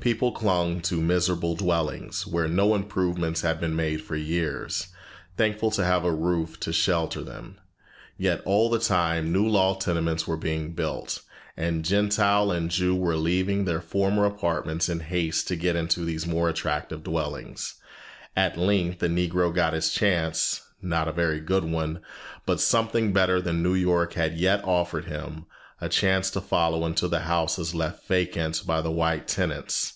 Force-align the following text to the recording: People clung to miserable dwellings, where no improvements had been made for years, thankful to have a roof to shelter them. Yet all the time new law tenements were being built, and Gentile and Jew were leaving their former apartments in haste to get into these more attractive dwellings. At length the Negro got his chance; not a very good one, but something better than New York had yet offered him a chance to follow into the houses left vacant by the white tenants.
People 0.00 0.32
clung 0.32 0.82
to 0.82 1.00
miserable 1.00 1.54
dwellings, 1.54 2.26
where 2.26 2.46
no 2.46 2.74
improvements 2.74 3.40
had 3.40 3.58
been 3.58 3.74
made 3.74 4.02
for 4.02 4.16
years, 4.16 4.88
thankful 5.38 5.70
to 5.70 5.82
have 5.82 6.04
a 6.04 6.12
roof 6.12 6.60
to 6.60 6.74
shelter 6.74 7.22
them. 7.22 7.56
Yet 8.18 8.42
all 8.44 8.68
the 8.68 8.78
time 8.78 9.32
new 9.32 9.48
law 9.48 9.76
tenements 9.76 10.26
were 10.28 10.36
being 10.36 10.72
built, 10.74 11.22
and 11.56 11.86
Gentile 11.86 12.50
and 12.50 12.70
Jew 12.70 12.94
were 12.94 13.16
leaving 13.16 13.64
their 13.64 13.80
former 13.80 14.26
apartments 14.26 14.90
in 14.90 15.00
haste 15.00 15.48
to 15.48 15.56
get 15.56 15.74
into 15.74 16.04
these 16.04 16.26
more 16.26 16.50
attractive 16.50 17.02
dwellings. 17.02 17.76
At 18.36 18.58
length 18.58 18.98
the 18.98 19.08
Negro 19.08 19.54
got 19.54 19.72
his 19.72 19.88
chance; 19.90 20.60
not 20.82 21.08
a 21.08 21.12
very 21.12 21.40
good 21.40 21.64
one, 21.64 22.02
but 22.44 22.60
something 22.60 23.14
better 23.14 23.40
than 23.40 23.62
New 23.62 23.72
York 23.74 24.12
had 24.14 24.36
yet 24.36 24.62
offered 24.64 25.06
him 25.06 25.46
a 25.80 25.88
chance 25.88 26.30
to 26.30 26.40
follow 26.40 26.86
into 26.86 27.08
the 27.08 27.20
houses 27.20 27.74
left 27.74 28.06
vacant 28.06 28.62
by 28.66 28.80
the 28.82 28.92
white 28.92 29.26
tenants. 29.26 29.92